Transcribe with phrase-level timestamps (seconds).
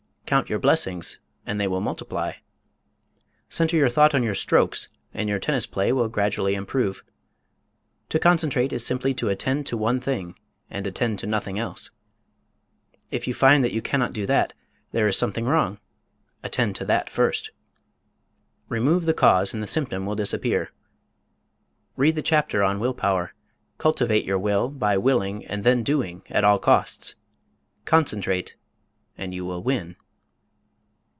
[0.27, 2.31] "Count your blessings" and they will multiply.
[3.49, 7.03] Center your thought on your strokes and your tennis play will gradually improve.
[8.07, 11.91] To concentrate is simply to attend to one thing, and attend to nothing else.
[13.11, 14.53] If you find that you cannot do that,
[14.93, 15.79] there is something wrong
[16.43, 17.51] attend to that first.
[18.69, 20.71] Remove the cause and the symptom will disappear.
[21.97, 23.33] Read the chapter on "Will Power."
[23.77, 27.15] Cultivate your will by willing and then doing, at all costs.
[27.83, 28.55] Concentrate
[29.17, 29.97] and you will win.